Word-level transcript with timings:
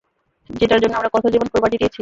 যেটার 0.49 0.79
জন্য 0.79 0.93
আমরা 0.95 1.09
কতো 1.13 1.27
জীবন 1.29 1.47
কোরবানি 1.47 1.75
দিয়েছি। 1.75 1.89